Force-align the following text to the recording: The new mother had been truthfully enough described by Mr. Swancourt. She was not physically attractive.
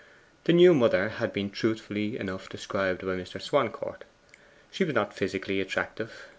The 0.45 0.53
new 0.53 0.73
mother 0.73 1.09
had 1.09 1.31
been 1.31 1.51
truthfully 1.51 2.17
enough 2.17 2.49
described 2.49 3.01
by 3.01 3.13
Mr. 3.17 3.39
Swancourt. 3.39 4.03
She 4.71 4.83
was 4.83 4.95
not 4.95 5.13
physically 5.13 5.61
attractive. 5.61 6.25